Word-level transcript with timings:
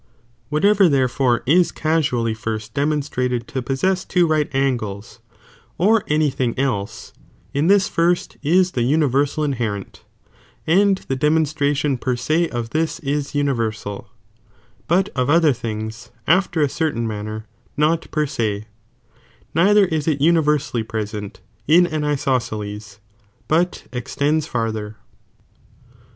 Whatever 0.49 0.89
therefore 0.89 1.43
ia 1.47 1.63
casually 1.65 2.33
first 2.33 2.73
demonstrated 2.73 3.47
to 3.49 3.61
possess 3.61 4.03
two 4.03 4.25
right 4.25 4.49
angles, 4.51 5.19
or 5.77 6.03
any 6.07 6.31
tliiog 6.31 6.57
else, 6.57 7.13
ia 7.55 7.67
this 7.67 7.87
first 7.87 8.35
is 8.41 8.71
the 8.71 8.81
universal 8.81 9.43
inherent, 9.43 10.01
and 10.65 10.97
the 11.07 11.15
demonstratioa 11.15 12.01
per 12.01 12.15
se 12.15 12.49
of 12.49 12.71
this 12.71 12.97
is 13.01 13.35
universal, 13.35 14.07
but 14.87 15.09
of 15.09 15.29
other 15.29 15.53
things 15.53 16.09
afler 16.27 16.63
a 16.63 16.67
certain 16.67 17.05
manner 17.05 17.45
not 17.77 18.09
per 18.09 18.25
se, 18.25 18.65
neither 19.53 19.85
is 19.85 20.07
it 20.07 20.17
universallj 20.19 20.87
present 20.87 21.41
in 21.67 21.83
>^^ 21.85 22.03
isosceles, 22.03 22.97
but 23.47 23.83
extends 23.91 24.47
farther. 24.47 24.97